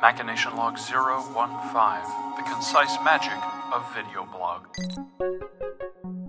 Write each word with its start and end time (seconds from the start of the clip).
Machination 0.00 0.56
Log 0.56 0.78
015, 0.78 1.34
the 2.36 2.42
concise 2.50 2.96
magic 3.04 3.36
of 3.70 3.84
video 3.94 4.24
blog. 4.24 4.66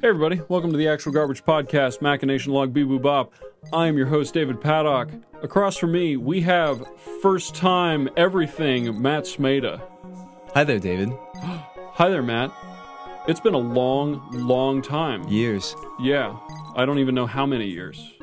Hey 0.02 0.10
everybody, 0.10 0.42
welcome 0.50 0.72
to 0.72 0.78
the 0.78 0.90
Actual 0.90 1.14
Garbage 1.14 1.46
Podcast, 1.46 2.02
Machination 2.02 2.52
Log 2.52 2.74
Bee 2.74 2.84
Boo 2.84 3.00
Bop. 3.00 3.32
I 3.72 3.88
am 3.88 3.96
your 3.98 4.08
host, 4.08 4.34
David 4.34 4.60
Paddock. 4.60 5.12
Across 5.42 5.78
from 5.78 5.94
me, 5.94 6.18
we 6.18 6.42
have 6.42 6.86
first 7.22 7.56
time 7.56 8.10
everything, 8.18 9.02
Matt 9.02 9.24
Smeda. 9.24 9.82
Hi 10.54 10.66
there, 10.66 10.80
David. 10.80 11.10
Hi 11.36 12.10
there, 12.10 12.22
Matt. 12.22 12.52
It's 13.30 13.40
been 13.40 13.54
a 13.54 13.58
long, 13.58 14.28
long 14.34 14.82
time. 14.82 15.26
Years. 15.30 15.78
Yeah, 16.02 16.38
I 16.76 16.86
don't 16.86 17.00
even 17.00 17.16
know 17.16 17.26
how 17.26 17.46
many 17.46 17.68
years. 17.68 18.16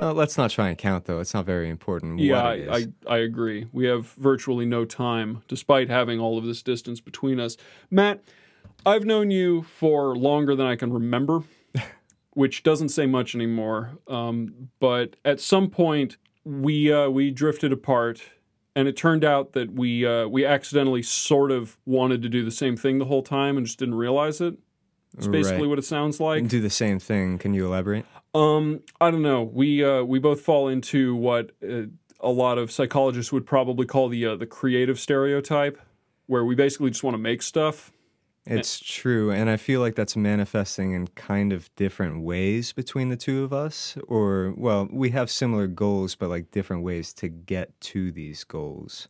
Uh, 0.00 0.12
let's 0.12 0.38
not 0.38 0.50
try 0.50 0.68
and 0.68 0.78
count, 0.78 1.06
though. 1.06 1.20
It's 1.20 1.34
not 1.34 1.44
very 1.44 1.68
important. 1.68 2.20
Yeah, 2.20 2.42
I, 2.42 2.52
I. 2.76 2.86
I 3.06 3.16
agree. 3.18 3.66
We 3.72 3.86
have 3.86 4.06
virtually 4.12 4.64
no 4.66 4.84
time, 4.84 5.42
despite 5.48 5.88
having 5.88 6.20
all 6.20 6.38
of 6.38 6.44
this 6.44 6.62
distance 6.62 7.00
between 7.00 7.40
us. 7.40 7.56
Matt, 7.90 8.22
I've 8.86 9.04
known 9.04 9.30
you 9.30 9.62
for 9.62 10.14
longer 10.16 10.54
than 10.54 10.66
I 10.66 10.76
can 10.76 10.92
remember, 10.92 11.42
which 12.34 12.62
doesn't 12.62 12.90
say 12.90 13.06
much 13.06 13.34
anymore. 13.34 13.98
Um, 14.06 14.68
but 14.78 15.16
at 15.24 15.40
some 15.40 15.68
point, 15.68 16.16
we 16.44 16.92
uh, 16.92 17.08
we 17.08 17.30
drifted 17.32 17.72
apart, 17.72 18.22
and 18.76 18.86
it 18.86 18.96
turned 18.96 19.24
out 19.24 19.52
that 19.54 19.72
we 19.72 20.06
uh, 20.06 20.28
we 20.28 20.44
accidentally 20.46 21.02
sort 21.02 21.50
of 21.50 21.76
wanted 21.86 22.22
to 22.22 22.28
do 22.28 22.44
the 22.44 22.50
same 22.52 22.76
thing 22.76 22.98
the 22.98 23.06
whole 23.06 23.22
time 23.22 23.56
and 23.56 23.66
just 23.66 23.78
didn't 23.80 23.96
realize 23.96 24.40
it. 24.40 24.54
It's 25.16 25.26
basically 25.26 25.62
Right. 25.62 25.70
what 25.70 25.78
it 25.78 25.84
sounds 25.84 26.20
like. 26.20 26.46
do 26.46 26.60
the 26.60 26.70
same 26.70 26.98
thing. 27.00 27.38
Can 27.38 27.52
you 27.54 27.66
elaborate? 27.66 28.04
Um, 28.34 28.80
I 29.00 29.10
don't 29.10 29.22
know. 29.22 29.42
We 29.42 29.84
uh, 29.84 30.02
we 30.02 30.18
both 30.18 30.40
fall 30.40 30.68
into 30.68 31.14
what 31.14 31.52
uh, 31.62 31.82
a 32.20 32.30
lot 32.30 32.58
of 32.58 32.70
psychologists 32.70 33.32
would 33.32 33.46
probably 33.46 33.86
call 33.86 34.08
the 34.08 34.26
uh, 34.26 34.36
the 34.36 34.46
creative 34.46 34.98
stereotype, 34.98 35.80
where 36.26 36.44
we 36.44 36.54
basically 36.54 36.90
just 36.90 37.02
want 37.02 37.14
to 37.14 37.18
make 37.18 37.42
stuff. 37.42 37.92
It's 38.50 38.80
true, 38.80 39.30
and 39.30 39.50
I 39.50 39.58
feel 39.58 39.80
like 39.80 39.94
that's 39.94 40.16
manifesting 40.16 40.92
in 40.92 41.08
kind 41.08 41.52
of 41.52 41.74
different 41.76 42.22
ways 42.22 42.72
between 42.72 43.10
the 43.10 43.16
two 43.16 43.44
of 43.44 43.52
us. 43.52 43.98
Or, 44.06 44.54
well, 44.56 44.88
we 44.90 45.10
have 45.10 45.30
similar 45.30 45.66
goals, 45.66 46.14
but 46.14 46.30
like 46.30 46.50
different 46.50 46.82
ways 46.82 47.12
to 47.14 47.28
get 47.28 47.78
to 47.82 48.10
these 48.10 48.44
goals. 48.44 49.08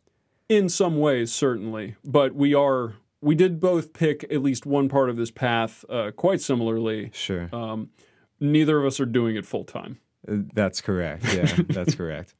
In 0.49 0.67
some 0.67 0.99
ways, 0.99 1.31
certainly, 1.31 1.95
but 2.03 2.35
we 2.35 2.53
are 2.53 2.95
we 3.21 3.35
did 3.35 3.59
both 3.59 3.93
pick 3.93 4.25
at 4.25 4.41
least 4.41 4.65
one 4.65 4.89
part 4.89 5.09
of 5.09 5.15
this 5.15 5.31
path 5.31 5.85
uh, 5.89 6.11
quite 6.11 6.41
similarly. 6.41 7.11
Sure, 7.13 7.49
Um, 7.53 7.91
neither 8.39 8.79
of 8.79 8.85
us 8.85 8.99
are 8.99 9.05
doing 9.05 9.35
it 9.35 9.45
full 9.45 9.63
time. 9.63 9.99
Uh, 10.27 10.37
that's 10.53 10.81
correct. 10.81 11.33
Yeah, 11.33 11.45
that's 11.69 11.95
correct. 11.95 12.35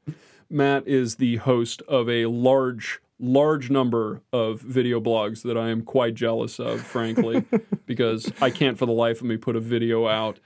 Matt 0.49 0.87
is 0.87 1.17
the 1.17 1.37
host 1.37 1.81
of 1.87 2.09
a 2.09 2.25
large, 2.25 2.99
large 3.19 3.69
number 3.69 4.21
of 4.33 4.61
video 4.61 4.99
blogs 4.99 5.43
that 5.43 5.57
I 5.57 5.69
am 5.69 5.83
quite 5.83 6.15
jealous 6.15 6.59
of, 6.59 6.81
frankly, 6.81 7.45
because 7.85 8.31
I 8.41 8.49
can't 8.49 8.77
for 8.77 8.85
the 8.85 8.91
life 8.91 9.21
of 9.21 9.27
me 9.27 9.37
put 9.37 9.55
a 9.55 9.59
video 9.59 10.07
out. 10.07 10.39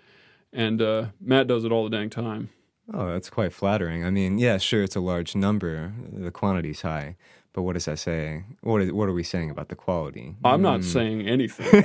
And 0.51 0.81
uh, 0.81 1.07
Matt 1.19 1.47
does 1.47 1.63
it 1.63 1.71
all 1.71 1.83
the 1.83 1.89
dang 1.89 2.09
time. 2.09 2.49
Oh, 2.93 3.07
that's 3.07 3.29
quite 3.29 3.53
flattering. 3.53 4.03
I 4.05 4.09
mean, 4.09 4.37
yeah, 4.37 4.57
sure, 4.57 4.83
it's 4.83 4.95
a 4.95 4.99
large 4.99 5.35
number. 5.35 5.93
The 6.11 6.31
quantity's 6.31 6.81
high, 6.81 7.15
but 7.53 7.61
what 7.61 7.73
does 7.73 7.85
that 7.85 7.97
say? 7.97 8.43
What 8.59 8.81
is, 8.81 8.91
what 8.91 9.07
are 9.07 9.13
we 9.13 9.23
saying 9.23 9.49
about 9.49 9.69
the 9.69 9.75
quality? 9.75 10.35
I'm 10.43 10.61
not 10.61 10.83
saying 10.83 11.21
anything. 11.21 11.83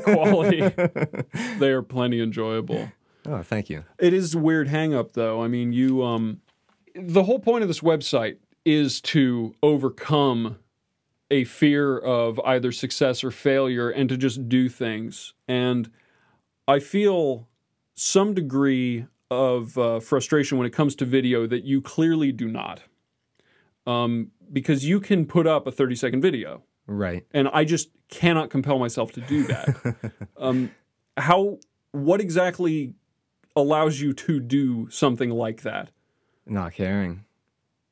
Quality, 0.00 0.60
they 1.58 1.68
are 1.68 1.82
plenty 1.82 2.22
enjoyable. 2.22 2.90
Oh, 3.30 3.42
thank 3.42 3.68
you. 3.68 3.84
It 3.98 4.14
is 4.14 4.34
a 4.34 4.38
weird 4.38 4.68
hang 4.68 4.94
up, 4.94 5.12
though. 5.12 5.42
I 5.42 5.48
mean, 5.48 5.72
you, 5.72 6.02
um, 6.02 6.40
the 6.94 7.24
whole 7.24 7.38
point 7.38 7.62
of 7.62 7.68
this 7.68 7.80
website 7.80 8.36
is 8.64 9.00
to 9.02 9.54
overcome 9.62 10.58
a 11.30 11.44
fear 11.44 11.98
of 11.98 12.40
either 12.40 12.72
success 12.72 13.22
or 13.22 13.30
failure 13.30 13.90
and 13.90 14.08
to 14.08 14.16
just 14.16 14.48
do 14.48 14.68
things. 14.70 15.34
And 15.46 15.90
I 16.66 16.78
feel 16.78 17.48
some 17.94 18.32
degree 18.32 19.04
of 19.30 19.76
uh, 19.76 20.00
frustration 20.00 20.56
when 20.56 20.66
it 20.66 20.72
comes 20.72 20.94
to 20.96 21.04
video 21.04 21.46
that 21.46 21.64
you 21.64 21.82
clearly 21.82 22.32
do 22.32 22.48
not. 22.48 22.82
Um, 23.86 24.30
because 24.50 24.86
you 24.86 25.00
can 25.00 25.26
put 25.26 25.46
up 25.46 25.66
a 25.66 25.70
30 25.72 25.96
second 25.96 26.20
video, 26.22 26.62
Right. 26.86 27.26
and 27.32 27.48
I 27.52 27.64
just 27.64 27.90
cannot 28.08 28.48
compel 28.48 28.78
myself 28.78 29.12
to 29.12 29.20
do 29.22 29.46
that. 29.48 30.12
um, 30.38 30.70
how, 31.18 31.58
what 31.92 32.20
exactly 32.20 32.94
allows 33.58 34.00
you 34.00 34.12
to 34.12 34.40
do 34.40 34.88
something 34.90 35.30
like 35.30 35.62
that? 35.62 35.90
Not 36.46 36.74
caring. 36.74 37.24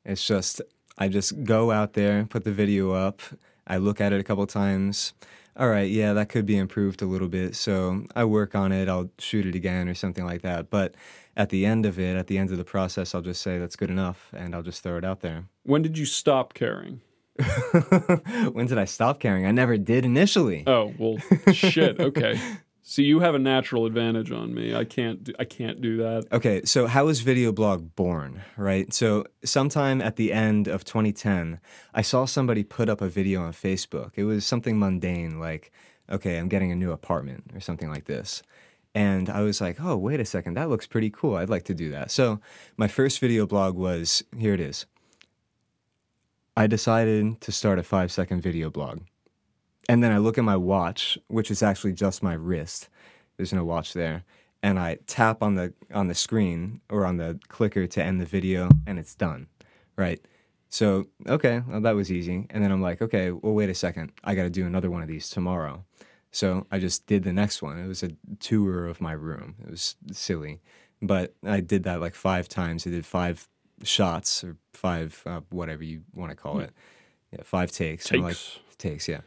It's 0.04 0.26
just 0.26 0.62
I 0.98 1.08
just 1.08 1.44
go 1.44 1.70
out 1.70 1.92
there, 1.92 2.24
put 2.24 2.44
the 2.44 2.52
video 2.52 2.92
up. 2.92 3.20
I 3.66 3.76
look 3.78 4.00
at 4.00 4.12
it 4.12 4.20
a 4.20 4.24
couple 4.24 4.46
times. 4.46 5.12
All 5.58 5.68
right, 5.68 5.90
yeah, 5.90 6.12
that 6.12 6.28
could 6.28 6.46
be 6.46 6.56
improved 6.56 7.02
a 7.02 7.06
little 7.06 7.28
bit. 7.28 7.56
So 7.56 8.04
I 8.14 8.24
work 8.24 8.54
on 8.54 8.72
it. 8.72 8.88
I'll 8.88 9.10
shoot 9.18 9.46
it 9.46 9.54
again 9.54 9.88
or 9.88 9.94
something 9.94 10.24
like 10.24 10.42
that. 10.42 10.70
But 10.70 10.94
at 11.36 11.48
the 11.48 11.66
end 11.66 11.86
of 11.86 11.98
it, 11.98 12.16
at 12.16 12.26
the 12.26 12.38
end 12.38 12.50
of 12.50 12.58
the 12.58 12.64
process, 12.64 13.14
I'll 13.14 13.22
just 13.22 13.42
say 13.42 13.58
that's 13.58 13.76
good 13.76 13.90
enough, 13.90 14.30
and 14.34 14.54
I'll 14.54 14.62
just 14.62 14.82
throw 14.82 14.96
it 14.96 15.04
out 15.04 15.20
there. 15.20 15.44
When 15.64 15.82
did 15.82 15.98
you 15.98 16.04
stop 16.04 16.54
caring? 16.54 17.00
when 18.52 18.66
did 18.66 18.78
I 18.78 18.84
stop 18.84 19.20
caring? 19.20 19.46
I 19.46 19.50
never 19.50 19.76
did 19.76 20.04
initially. 20.04 20.64
Oh 20.66 20.94
well, 20.98 21.18
shit. 21.52 22.00
Okay. 22.00 22.40
See, 22.88 23.02
you 23.02 23.18
have 23.18 23.34
a 23.34 23.40
natural 23.40 23.84
advantage 23.84 24.30
on 24.30 24.54
me. 24.54 24.72
I 24.72 24.84
can't. 24.84 25.24
Do, 25.24 25.32
I 25.40 25.44
can't 25.44 25.80
do 25.80 25.96
that. 25.96 26.28
Okay, 26.30 26.62
so 26.64 26.86
how 26.86 27.06
was 27.06 27.18
Video 27.20 27.50
Blog 27.50 27.96
born, 27.96 28.42
right? 28.56 28.94
So, 28.94 29.24
sometime 29.44 30.00
at 30.00 30.14
the 30.14 30.32
end 30.32 30.68
of 30.68 30.84
2010, 30.84 31.58
I 31.94 32.02
saw 32.02 32.26
somebody 32.26 32.62
put 32.62 32.88
up 32.88 33.00
a 33.00 33.08
video 33.08 33.42
on 33.42 33.52
Facebook. 33.52 34.12
It 34.14 34.22
was 34.22 34.46
something 34.46 34.78
mundane, 34.78 35.40
like, 35.40 35.72
okay, 36.08 36.38
I'm 36.38 36.48
getting 36.48 36.70
a 36.70 36.76
new 36.76 36.92
apartment 36.92 37.50
or 37.52 37.58
something 37.58 37.90
like 37.90 38.04
this. 38.04 38.44
And 38.94 39.28
I 39.28 39.40
was 39.40 39.60
like, 39.60 39.80
oh, 39.80 39.96
wait 39.96 40.20
a 40.20 40.24
second, 40.24 40.54
that 40.54 40.68
looks 40.68 40.86
pretty 40.86 41.10
cool. 41.10 41.34
I'd 41.34 41.50
like 41.50 41.64
to 41.64 41.74
do 41.74 41.90
that. 41.90 42.12
So, 42.12 42.40
my 42.76 42.86
first 42.86 43.18
video 43.18 43.46
blog 43.46 43.74
was 43.74 44.22
here 44.38 44.54
it 44.54 44.60
is. 44.60 44.86
I 46.56 46.68
decided 46.68 47.40
to 47.40 47.50
start 47.50 47.80
a 47.80 47.82
five 47.82 48.12
second 48.12 48.42
video 48.42 48.70
blog. 48.70 49.00
And 49.88 50.02
then 50.02 50.12
I 50.12 50.18
look 50.18 50.38
at 50.38 50.44
my 50.44 50.56
watch, 50.56 51.18
which 51.28 51.50
is 51.50 51.62
actually 51.62 51.92
just 51.92 52.22
my 52.22 52.34
wrist. 52.34 52.88
There's 53.36 53.52
no 53.52 53.64
watch 53.64 53.92
there. 53.92 54.24
And 54.62 54.78
I 54.78 54.98
tap 55.06 55.42
on 55.42 55.54
the 55.54 55.74
on 55.92 56.08
the 56.08 56.14
screen 56.14 56.80
or 56.90 57.04
on 57.06 57.18
the 57.18 57.38
clicker 57.48 57.86
to 57.86 58.02
end 58.02 58.20
the 58.20 58.24
video 58.24 58.68
and 58.86 58.98
it's 58.98 59.14
done. 59.14 59.46
Right? 59.96 60.20
So, 60.68 61.06
okay, 61.28 61.62
well, 61.68 61.80
that 61.82 61.94
was 61.94 62.10
easy. 62.10 62.46
And 62.50 62.62
then 62.64 62.72
I'm 62.72 62.82
like, 62.82 63.00
okay, 63.00 63.30
well 63.30 63.54
wait 63.54 63.70
a 63.70 63.74
second. 63.74 64.12
I 64.24 64.34
got 64.34 64.42
to 64.42 64.50
do 64.50 64.66
another 64.66 64.90
one 64.90 65.02
of 65.02 65.08
these 65.08 65.30
tomorrow. 65.30 65.84
So, 66.32 66.66
I 66.72 66.80
just 66.80 67.06
did 67.06 67.22
the 67.22 67.32
next 67.32 67.62
one. 67.62 67.78
It 67.78 67.86
was 67.86 68.02
a 68.02 68.10
tour 68.40 68.86
of 68.86 69.00
my 69.00 69.12
room. 69.12 69.54
It 69.62 69.70
was 69.70 69.94
silly. 70.12 70.60
But 71.00 71.34
I 71.44 71.60
did 71.60 71.84
that 71.84 72.00
like 72.00 72.14
5 72.14 72.48
times. 72.48 72.86
I 72.86 72.90
did 72.90 73.06
5 73.06 73.48
shots 73.84 74.42
or 74.42 74.56
5 74.72 75.22
uh, 75.26 75.40
whatever 75.50 75.84
you 75.84 76.02
want 76.12 76.30
to 76.30 76.36
call 76.36 76.58
it. 76.60 76.72
Yeah, 77.30 77.42
5 77.44 77.70
takes. 77.70 78.10
I'm 78.12 78.22
like, 78.22 78.36
Takes. 78.36 78.58
takes, 78.76 79.08
yeah. 79.08 79.20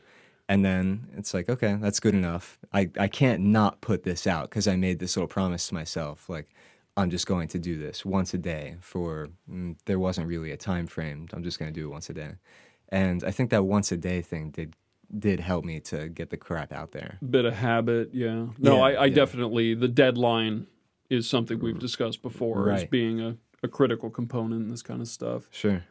And 0.50 0.66
then 0.66 1.08
it's 1.16 1.34
like, 1.34 1.48
okay, 1.48 1.78
that's 1.80 2.00
good 2.00 2.16
enough. 2.16 2.58
I, 2.74 2.90
I 3.00 3.08
can't 3.08 3.42
not 3.42 3.80
put 3.82 4.04
this 4.04 4.26
out 4.26 4.50
because 4.50 4.68
I 4.68 4.76
made 4.76 4.98
this 4.98 5.16
little 5.16 5.28
promise 5.28 5.68
to 5.68 5.76
myself. 5.76 6.28
Like, 6.28 6.50
I'm 6.98 7.12
just 7.12 7.28
going 7.28 7.48
to 7.50 7.60
do 7.60 7.78
this 7.78 8.04
once 8.04 8.34
a 8.34 8.38
day 8.40 8.76
for, 8.82 9.30
mm, 9.50 9.78
there 9.86 10.00
wasn't 10.00 10.28
really 10.28 10.52
a 10.52 10.58
time 10.58 10.88
frame. 10.88 11.28
I'm 11.34 11.44
just 11.44 11.60
going 11.60 11.72
to 11.72 11.80
do 11.80 11.88
it 11.88 11.92
once 11.92 12.10
a 12.10 12.14
day. 12.14 12.32
And 12.90 13.24
I 13.24 13.30
think 13.30 13.52
that 13.52 13.64
once 13.64 13.92
a 13.92 13.98
day 13.98 14.22
thing 14.22 14.50
did 14.50 14.74
did 15.18 15.40
help 15.40 15.66
me 15.66 15.80
to 15.80 16.08
get 16.08 16.30
the 16.30 16.38
crap 16.38 16.72
out 16.72 16.92
there. 16.92 17.18
Bit 17.28 17.46
of 17.46 17.56
habit. 17.56 18.12
Yeah. 18.14 18.48
No, 18.60 18.78
Yeah, 18.78 18.84
I, 18.84 18.92
I 18.92 19.06
yeah. 19.06 19.16
definitely. 19.16 19.74
The 19.74 19.88
deadline 19.88 20.68
is 21.10 21.28
something 21.28 21.60
we've 21.60 21.80
discussed 21.80 22.22
before 22.22 22.70
as 22.72 22.86
being 22.86 23.20
a, 23.20 23.36
a 23.64 23.68
critical 23.68 24.12
component 24.12 24.62
in 24.64 24.70
this 24.70 24.84
kind 24.84 25.02
of 25.02 25.08
stuff. 25.08 25.48
Sure. 25.52 25.84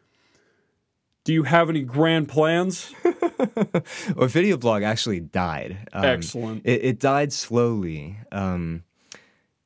Do 1.28 1.34
you 1.34 1.42
have 1.42 1.68
any 1.68 1.82
grand 1.82 2.26
plans? 2.30 2.90
Or 4.16 4.28
video 4.28 4.56
blog 4.56 4.82
actually 4.82 5.20
died. 5.20 5.76
Um, 5.92 6.04
Excellent. 6.06 6.64
It, 6.64 6.82
it 6.82 7.00
died 7.00 7.34
slowly. 7.34 8.16
Um, 8.32 8.82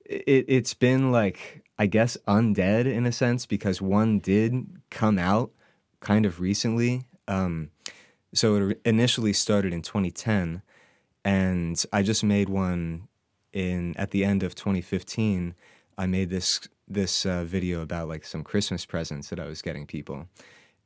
it, 0.05 0.45
it's 0.49 0.75
been 0.75 1.13
like, 1.13 1.63
I 1.79 1.87
guess, 1.87 2.17
undead 2.27 2.87
in 2.87 3.07
a 3.07 3.13
sense 3.13 3.47
because 3.47 3.81
one 3.81 4.19
did 4.19 4.67
come 4.91 5.21
out 5.21 5.53
kind 6.01 6.27
of 6.27 6.41
recently. 6.41 7.03
Um, 7.29 7.71
so 8.35 8.57
it 8.57 8.81
initially 8.85 9.33
started 9.33 9.73
in 9.73 9.83
2010, 9.83 10.63
and 11.25 11.85
I 11.93 12.03
just 12.03 12.25
made 12.25 12.49
one 12.49 13.07
in 13.53 13.97
at 13.97 14.11
the 14.11 14.25
end 14.25 14.43
of 14.43 14.57
2015. 14.57 15.55
I 15.97 16.07
made 16.07 16.29
this 16.29 16.69
this 16.89 17.25
uh, 17.25 17.45
video 17.45 17.83
about 17.83 18.09
like 18.09 18.25
some 18.25 18.43
Christmas 18.43 18.85
presents 18.85 19.29
that 19.29 19.39
I 19.39 19.47
was 19.47 19.63
getting 19.63 19.87
people, 19.87 20.27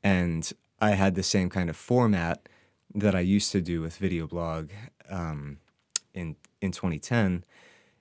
and 0.05 0.53
I 0.81 0.91
had 0.91 1.15
the 1.15 1.23
same 1.23 1.49
kind 1.49 1.71
of 1.71 1.77
format 1.77 2.49
that 2.95 3.15
I 3.15 3.21
used 3.21 3.53
to 3.53 3.61
do 3.61 3.81
with 3.81 3.97
video 3.97 4.27
blog 4.27 4.71
um, 5.09 5.59
in 6.15 6.37
in 6.61 6.73
2010, 6.73 7.45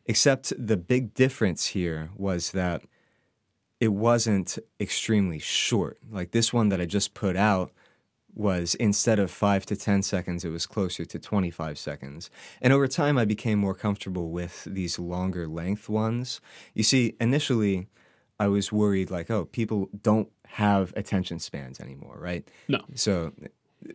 except 0.06 0.54
the 0.58 0.78
big 0.78 1.14
difference 1.14 1.68
here 1.68 2.10
was 2.16 2.52
that 2.52 2.84
it 3.80 3.90
wasn't 3.90 4.58
extremely 4.80 5.40
short. 5.40 5.98
Like 6.10 6.32
this 6.32 6.54
one 6.54 6.70
that 6.70 6.80
I 6.80 6.86
just 6.86 7.14
put 7.14 7.36
out 7.36 7.72
was 8.34 8.76
instead 8.76 9.18
of 9.20 9.32
five 9.32 9.66
to 9.66 9.76
10 9.76 10.04
seconds, 10.04 10.44
it 10.44 10.50
was 10.50 10.66
closer 10.66 11.06
to 11.06 11.20
25 11.20 11.78
seconds. 11.78 12.30
And 12.62 12.74
over 12.74 12.88
time, 12.88 13.18
I 13.18 13.26
became 13.26 13.60
more 13.60 13.74
comfortable 13.74 14.30
with 14.30 14.66
these 14.66 15.00
longer 15.00 15.48
length 15.48 15.88
ones. 15.88 16.42
You 16.74 16.84
see, 16.84 17.16
initially, 17.20 17.88
I 18.40 18.48
was 18.48 18.72
worried 18.72 19.12
like, 19.12 19.30
oh, 19.32 19.46
people 19.46 19.90
don't 20.02 20.30
have 20.48 20.94
attention 20.96 21.40
spans 21.40 21.80
anymore, 21.80 22.18
right? 22.20 22.48
No. 22.68 22.82
So 22.96 23.32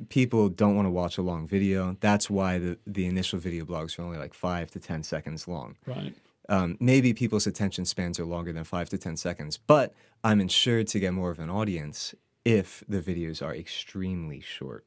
people 0.08 0.48
don't 0.48 0.76
want 0.76 0.86
to 0.86 0.90
watch 0.90 1.18
a 1.18 1.22
long 1.22 1.46
video. 1.46 1.96
That's 2.00 2.30
why 2.30 2.58
the, 2.58 2.78
the 2.86 3.06
initial 3.06 3.38
video 3.38 3.64
blogs 3.64 3.98
are 3.98 4.02
only 4.02 4.18
like 4.18 4.34
five 4.34 4.70
to 4.72 4.80
10 4.80 5.02
seconds 5.02 5.46
long. 5.48 5.76
Right. 5.86 6.14
Um, 6.48 6.76
maybe 6.80 7.12
people's 7.12 7.46
attention 7.46 7.84
spans 7.84 8.18
are 8.18 8.24
longer 8.24 8.52
than 8.52 8.64
five 8.64 8.88
to 8.90 8.98
10 8.98 9.16
seconds, 9.16 9.56
but 9.56 9.94
I'm 10.24 10.40
insured 10.40 10.88
to 10.88 10.98
get 10.98 11.12
more 11.12 11.30
of 11.30 11.38
an 11.38 11.50
audience 11.50 12.14
if 12.44 12.82
the 12.88 13.00
videos 13.00 13.44
are 13.44 13.54
extremely 13.54 14.40
short. 14.40 14.84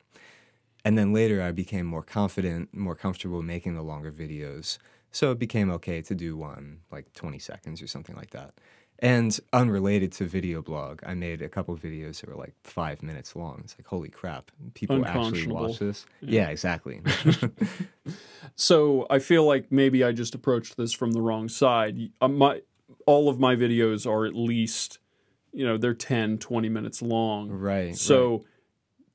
And 0.83 0.97
then 0.97 1.13
later 1.13 1.41
I 1.41 1.51
became 1.51 1.85
more 1.85 2.03
confident, 2.03 2.73
more 2.73 2.95
comfortable 2.95 3.41
making 3.41 3.75
the 3.75 3.81
longer 3.81 4.11
videos. 4.11 4.77
So 5.11 5.31
it 5.31 5.39
became 5.39 5.69
okay 5.71 6.01
to 6.01 6.15
do 6.15 6.35
one 6.35 6.79
like 6.91 7.13
20 7.13 7.39
seconds 7.39 7.81
or 7.81 7.87
something 7.87 8.15
like 8.15 8.31
that. 8.31 8.55
And 8.99 9.37
unrelated 9.51 10.13
to 10.13 10.25
video 10.25 10.61
blog, 10.61 11.01
I 11.05 11.13
made 11.13 11.41
a 11.41 11.49
couple 11.49 11.75
videos 11.75 12.21
that 12.21 12.29
were 12.29 12.35
like 12.35 12.53
five 12.63 13.03
minutes 13.03 13.35
long. 13.35 13.59
It's 13.63 13.75
like, 13.77 13.85
holy 13.85 14.07
crap, 14.07 14.49
people 14.75 15.05
actually 15.05 15.47
watch 15.47 15.79
this? 15.79 16.05
Yeah, 16.21 16.43
yeah 16.43 16.49
exactly. 16.49 17.01
so 18.55 19.05
I 19.09 19.19
feel 19.19 19.45
like 19.45 19.71
maybe 19.71 20.03
I 20.03 20.13
just 20.13 20.35
approached 20.35 20.77
this 20.77 20.93
from 20.93 21.11
the 21.11 21.21
wrong 21.21 21.49
side. 21.49 22.11
Uh, 22.21 22.29
my, 22.29 22.61
all 23.05 23.27
of 23.27 23.39
my 23.39 23.55
videos 23.55 24.09
are 24.09 24.25
at 24.25 24.35
least 24.35 24.99
you 25.53 25.65
know 25.65 25.77
they're 25.77 25.93
10 25.93 26.39
20 26.39 26.69
minutes 26.69 27.01
long 27.01 27.49
right 27.49 27.95
so 27.95 28.31
right. 28.31 28.41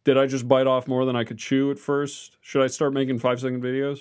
did 0.05 0.19
i 0.19 0.27
just 0.27 0.47
bite 0.49 0.67
off 0.67 0.87
more 0.87 1.05
than 1.05 1.17
i 1.17 1.25
could 1.25 1.39
chew 1.39 1.71
at 1.71 1.79
first 1.79 2.39
should 2.41 2.63
i 2.63 2.67
start 2.67 2.93
making 2.93 3.19
five 3.19 3.41
second 3.41 3.63
videos 3.63 4.01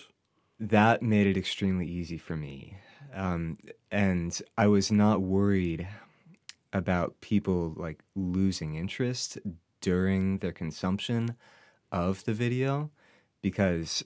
that 0.59 1.01
made 1.01 1.27
it 1.27 1.37
extremely 1.37 1.87
easy 1.87 2.17
for 2.17 2.35
me 2.35 2.77
um, 3.13 3.57
and 3.91 4.41
i 4.57 4.67
was 4.67 4.91
not 4.91 5.21
worried 5.21 5.87
about 6.73 7.19
people 7.21 7.73
like 7.75 7.99
losing 8.15 8.75
interest 8.75 9.37
during 9.81 10.39
their 10.39 10.51
consumption 10.51 11.35
of 11.91 12.23
the 12.25 12.33
video 12.33 12.89
because 13.41 14.03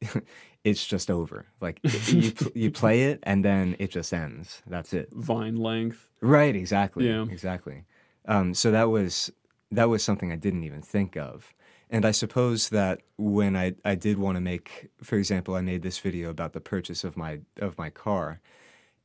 it's 0.64 0.86
just 0.86 1.10
over. 1.10 1.46
Like 1.60 1.80
you 2.08 2.32
you 2.54 2.70
play 2.70 3.04
it 3.04 3.20
and 3.24 3.44
then 3.44 3.76
it 3.78 3.90
just 3.90 4.12
ends. 4.12 4.62
That's 4.66 4.92
it. 4.92 5.08
Vine 5.12 5.56
length. 5.56 6.08
Right. 6.20 6.54
Exactly. 6.54 7.08
Yeah. 7.08 7.26
Exactly. 7.30 7.84
Um, 8.26 8.54
so 8.54 8.70
that 8.70 8.90
was 8.90 9.30
that 9.70 9.88
was 9.88 10.02
something 10.02 10.32
I 10.32 10.36
didn't 10.36 10.64
even 10.64 10.82
think 10.82 11.16
of. 11.16 11.52
And 11.90 12.04
I 12.04 12.10
suppose 12.10 12.70
that 12.70 13.02
when 13.16 13.56
I, 13.56 13.74
I 13.84 13.94
did 13.94 14.18
want 14.18 14.36
to 14.36 14.40
make, 14.40 14.90
for 15.02 15.16
example, 15.16 15.54
I 15.54 15.60
made 15.60 15.82
this 15.82 15.98
video 15.98 16.30
about 16.30 16.52
the 16.52 16.60
purchase 16.60 17.04
of 17.04 17.16
my 17.16 17.40
of 17.58 17.78
my 17.78 17.90
car, 17.90 18.40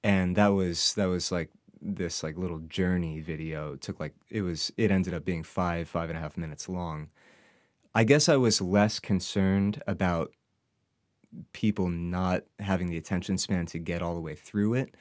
and 0.03 0.35
that 0.35 0.49
was 0.49 0.93
that 0.95 1.05
was 1.05 1.31
like 1.31 1.49
this 1.81 2.23
like 2.23 2.37
little 2.37 2.59
journey 2.59 3.19
video. 3.19 3.73
It 3.73 3.81
took 3.81 3.99
like 3.99 4.13
it 4.29 4.41
was 4.41 4.71
it 4.77 4.91
ended 4.91 5.13
up 5.13 5.25
being 5.25 5.43
five 5.43 5.89
five 5.89 6.09
and 6.09 6.17
a 6.17 6.21
half 6.21 6.37
minutes 6.37 6.69
long. 6.69 7.09
I 7.93 8.03
guess 8.03 8.29
I 8.29 8.37
was 8.37 8.61
less 8.61 8.99
concerned 8.99 9.81
about 9.87 10.31
people 11.53 11.89
not 11.89 12.43
having 12.59 12.89
the 12.89 12.97
attention 12.97 13.37
span 13.37 13.65
to 13.67 13.79
get 13.79 14.01
all 14.01 14.15
the 14.15 14.21
way 14.21 14.35
through 14.35 14.73
it 14.75 14.95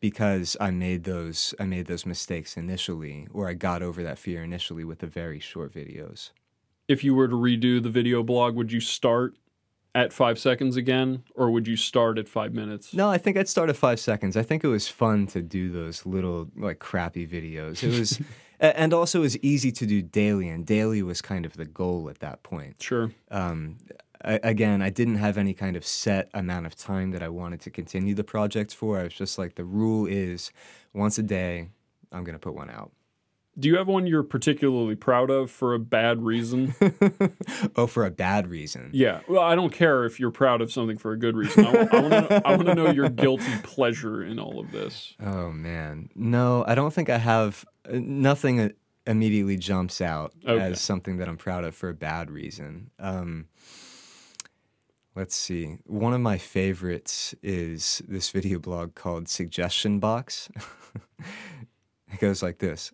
because 0.00 0.56
I 0.60 0.70
made 0.70 1.04
those 1.04 1.54
I 1.58 1.64
made 1.64 1.86
those 1.86 2.06
mistakes 2.06 2.56
initially 2.56 3.28
or 3.32 3.48
I 3.48 3.54
got 3.54 3.82
over 3.82 4.02
that 4.02 4.18
fear 4.18 4.42
initially 4.42 4.84
with 4.84 5.00
the 5.00 5.06
very 5.06 5.40
short 5.40 5.72
videos. 5.74 6.30
If 6.88 7.04
you 7.04 7.14
were 7.14 7.28
to 7.28 7.36
redo 7.36 7.82
the 7.82 7.90
video 7.90 8.22
blog, 8.22 8.56
would 8.56 8.72
you 8.72 8.80
start 8.80 9.36
at 9.94 10.12
5 10.12 10.38
seconds 10.38 10.76
again 10.76 11.24
or 11.34 11.50
would 11.50 11.66
you 11.66 11.76
start 11.76 12.18
at 12.18 12.28
5 12.28 12.54
minutes? 12.54 12.94
No, 12.94 13.10
I 13.10 13.18
think 13.18 13.36
I'd 13.36 13.48
start 13.48 13.68
at 13.68 13.76
5 13.76 14.00
seconds. 14.00 14.36
I 14.36 14.42
think 14.42 14.64
it 14.64 14.68
was 14.68 14.88
fun 14.88 15.26
to 15.28 15.42
do 15.42 15.70
those 15.70 16.06
little 16.06 16.48
like 16.56 16.78
crappy 16.78 17.26
videos. 17.26 17.82
It 17.82 17.98
was 17.98 18.20
and 18.60 18.92
also 18.92 19.18
it 19.18 19.22
was 19.22 19.38
easy 19.38 19.70
to 19.72 19.86
do 19.86 20.02
daily 20.02 20.48
and 20.48 20.66
daily 20.66 21.02
was 21.02 21.20
kind 21.20 21.44
of 21.44 21.54
the 21.54 21.64
goal 21.64 22.08
at 22.08 22.20
that 22.20 22.42
point. 22.42 22.80
Sure. 22.80 23.10
Um, 23.30 23.78
I, 24.24 24.40
again, 24.42 24.82
I 24.82 24.90
didn't 24.90 25.16
have 25.16 25.38
any 25.38 25.54
kind 25.54 25.76
of 25.76 25.84
set 25.86 26.28
amount 26.34 26.66
of 26.66 26.74
time 26.74 27.12
that 27.12 27.22
I 27.22 27.28
wanted 27.28 27.60
to 27.62 27.70
continue 27.70 28.14
the 28.14 28.24
project 28.24 28.74
for. 28.74 28.98
I 28.98 29.04
was 29.04 29.14
just 29.14 29.38
like, 29.38 29.54
the 29.54 29.64
rule 29.64 30.06
is 30.06 30.50
once 30.92 31.18
a 31.18 31.22
day, 31.22 31.68
I'm 32.10 32.24
going 32.24 32.34
to 32.34 32.40
put 32.40 32.54
one 32.54 32.70
out. 32.70 32.90
Do 33.58 33.68
you 33.68 33.76
have 33.76 33.88
one 33.88 34.06
you're 34.06 34.22
particularly 34.22 34.94
proud 34.94 35.30
of 35.30 35.50
for 35.50 35.74
a 35.74 35.78
bad 35.78 36.22
reason? 36.22 36.74
oh, 37.76 37.86
for 37.86 38.04
a 38.04 38.10
bad 38.10 38.46
reason? 38.48 38.90
Yeah. 38.92 39.20
Well, 39.28 39.42
I 39.42 39.56
don't 39.56 39.72
care 39.72 40.04
if 40.04 40.20
you're 40.20 40.30
proud 40.30 40.60
of 40.60 40.70
something 40.70 40.96
for 40.96 41.12
a 41.12 41.18
good 41.18 41.36
reason. 41.36 41.66
I, 41.66 42.42
I 42.44 42.50
want 42.56 42.66
to 42.66 42.74
know 42.74 42.90
your 42.90 43.08
guilty 43.08 43.52
pleasure 43.64 44.22
in 44.22 44.38
all 44.38 44.60
of 44.60 44.70
this. 44.70 45.14
Oh, 45.20 45.50
man. 45.50 46.08
No, 46.14 46.64
I 46.68 46.74
don't 46.76 46.92
think 46.92 47.10
I 47.10 47.18
have. 47.18 47.64
Uh, 47.84 47.98
nothing 48.00 48.72
immediately 49.06 49.56
jumps 49.56 50.00
out 50.00 50.34
okay. 50.46 50.62
as 50.62 50.80
something 50.80 51.16
that 51.16 51.28
I'm 51.28 51.38
proud 51.38 51.64
of 51.64 51.74
for 51.74 51.88
a 51.88 51.94
bad 51.94 52.30
reason. 52.30 52.90
Um, 53.00 53.46
Let's 55.18 55.34
see. 55.34 55.78
One 55.84 56.14
of 56.14 56.20
my 56.20 56.38
favorites 56.38 57.34
is 57.42 58.00
this 58.06 58.30
video 58.30 58.60
blog 58.60 58.94
called 58.94 59.28
Suggestion 59.28 59.98
Box. 59.98 60.48
it 62.12 62.20
goes 62.20 62.40
like 62.40 62.58
this 62.58 62.92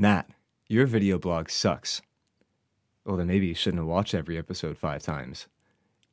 Matt, 0.00 0.30
your 0.68 0.86
video 0.86 1.18
blog 1.18 1.50
sucks. 1.50 2.00
Well, 3.04 3.16
then 3.16 3.26
maybe 3.26 3.48
you 3.48 3.54
shouldn't 3.54 3.80
have 3.80 3.88
watched 3.88 4.14
every 4.14 4.38
episode 4.38 4.78
five 4.78 5.02
times. 5.02 5.48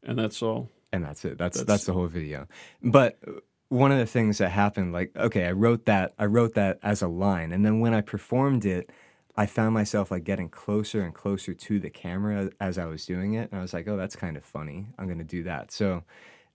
And 0.02 0.18
that's 0.18 0.42
all. 0.42 0.70
And 0.92 1.04
that's 1.04 1.24
it. 1.24 1.38
That's 1.38 1.58
that's, 1.58 1.68
that's 1.68 1.86
the 1.86 1.94
whole 1.94 2.08
video. 2.08 2.48
But 2.82 3.18
uh, 3.28 3.34
one 3.70 3.92
of 3.92 4.00
the 4.00 4.06
things 4.08 4.40
that 4.40 4.50
happened, 4.50 4.92
like, 4.92 5.16
okay, 5.16 5.46
I 5.46 5.52
wrote 5.52 5.86
that. 5.86 6.14
I 6.18 6.26
wrote 6.26 6.56
that 6.56 6.80
as 6.82 7.02
a 7.02 7.08
line, 7.08 7.52
and 7.52 7.66
then 7.66 7.80
when 7.80 7.94
I 7.94 8.02
performed 8.02 8.66
it, 8.66 8.92
I 9.36 9.46
found 9.46 9.74
myself 9.74 10.10
like 10.12 10.24
getting 10.24 10.50
closer 10.50 11.02
and 11.02 11.14
closer 11.14 11.54
to 11.54 11.80
the 11.80 11.90
camera 11.90 12.50
as 12.60 12.78
I 12.78 12.86
was 12.86 13.06
doing 13.06 13.34
it. 13.34 13.52
And 13.52 13.60
I 13.60 13.62
was 13.62 13.74
like, 13.74 13.88
oh, 13.88 13.98
that's 13.98 14.16
kind 14.16 14.38
of 14.38 14.46
funny. 14.46 14.88
I'm 14.98 15.06
going 15.06 15.18
to 15.18 15.24
do 15.24 15.44
that. 15.44 15.72
So, 15.72 16.04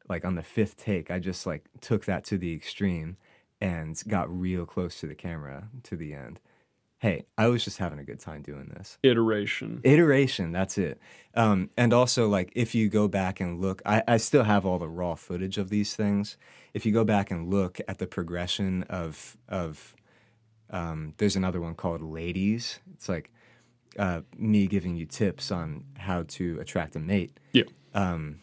like, 0.08 0.24
on 0.24 0.34
the 0.34 0.42
fifth 0.42 0.76
take, 0.78 1.10
I 1.10 1.18
just 1.18 1.46
like 1.46 1.64
took 1.80 2.06
that 2.06 2.24
to 2.24 2.38
the 2.38 2.54
extreme 2.54 3.18
and 3.60 4.02
got 4.08 4.34
real 4.34 4.64
close 4.64 4.98
to 5.00 5.06
the 5.06 5.14
camera 5.14 5.68
to 5.84 5.96
the 5.96 6.14
end. 6.14 6.40
Hey, 7.00 7.25
I 7.38 7.49
was 7.49 7.64
just 7.64 7.78
having 7.78 7.99
a 7.99 8.04
good 8.04 8.21
time 8.21 8.42
doing 8.42 8.71
this. 8.76 8.99
Iteration. 9.02 9.80
Iteration, 9.85 10.52
that's 10.52 10.76
it. 10.76 11.00
Um, 11.35 11.71
and 11.76 11.95
also, 11.95 12.28
like, 12.28 12.52
if 12.54 12.75
you 12.75 12.90
go 12.90 13.09
back 13.09 13.40
and 13.40 13.59
look, 13.59 13.80
I, 13.87 14.02
I 14.07 14.19
still 14.19 14.45
have 14.45 14.66
all 14.66 14.78
the 14.78 14.88
raw 14.88 15.14
footage 15.14 15.57
of 15.57 15.71
these 15.71 15.97
things. 15.97 16.37
If 16.75 16.85
you 16.85 16.92
go 16.92 17.02
back 17.04 17.30
and 17.30 17.49
look 17.49 17.80
at 17.88 17.99
the 17.99 18.07
progression 18.07 18.83
of, 18.90 19.38
of 19.49 19.97
um, 20.69 21.14
there's 21.16 21.37
another 21.37 21.61
one 21.61 21.75
called 21.75 22.02
Ladies. 22.02 22.80
It's 22.92 23.09
like 23.09 23.33
uh, 23.99 24.21
me 24.37 24.66
giving 24.66 24.95
you 24.95 25.07
tips 25.07 25.50
on 25.50 25.85
how 25.97 26.25
to 26.28 26.59
attract 26.61 26.97
a 26.97 27.00
mate. 27.00 27.38
Yeah. 27.52 27.64
Um, 27.95 28.40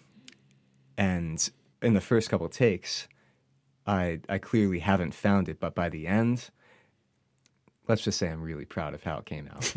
and 0.98 1.48
in 1.82 1.94
the 1.94 2.02
first 2.02 2.30
couple 2.30 2.50
takes, 2.50 3.08
I 3.86 4.20
I 4.28 4.40
clearly 4.40 4.80
haven't 4.80 5.14
found 5.14 5.48
it, 5.48 5.60
but 5.60 5.76
by 5.76 5.90
the 5.90 6.08
end, 6.08 6.50
let's 7.88 8.04
just 8.04 8.18
say 8.18 8.30
I'm 8.30 8.42
really 8.42 8.66
proud 8.66 8.94
of 8.94 9.04
how 9.04 9.18
it 9.20 9.26
came 9.26 9.50
out. 9.54 9.74